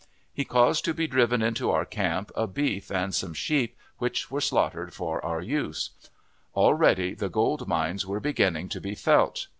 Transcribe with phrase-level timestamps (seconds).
[0.33, 4.41] He caused to be driven into our camp a beef and some sheep, which were
[4.41, 5.91] slaughtered for our use.
[6.55, 9.45] Already the goldmines were beginning to be felt.